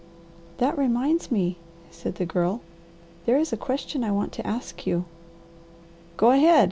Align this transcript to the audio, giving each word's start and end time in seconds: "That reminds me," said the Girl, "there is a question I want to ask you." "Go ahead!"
"That 0.57 0.75
reminds 0.79 1.29
me," 1.31 1.57
said 1.91 2.15
the 2.15 2.25
Girl, 2.25 2.61
"there 3.27 3.37
is 3.37 3.53
a 3.53 3.55
question 3.55 4.03
I 4.03 4.09
want 4.09 4.31
to 4.31 4.47
ask 4.47 4.87
you." 4.87 5.05
"Go 6.17 6.31
ahead!" 6.31 6.59